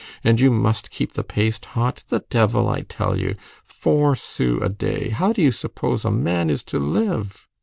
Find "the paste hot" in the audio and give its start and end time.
1.13-2.03